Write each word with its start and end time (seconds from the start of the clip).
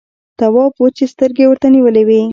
تواب 0.39 0.71
وچې 0.83 1.05
سترګې 1.13 1.45
ورته 1.47 1.67
نيولې 1.73 2.03
وې. 2.07 2.21